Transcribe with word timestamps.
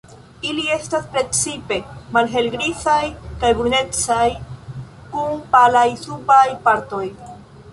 Ili 0.51 0.61
estas 0.75 1.03
precipe 1.15 1.77
malhelgrizaj 2.17 3.03
kaj 3.43 3.51
brunecaj, 3.59 4.25
kun 5.13 5.45
palaj 5.55 5.87
subaj 6.07 6.45
partoj. 6.69 7.05